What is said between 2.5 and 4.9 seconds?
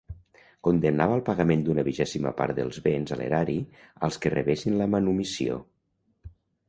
dels béns a l'erari als que rebessin la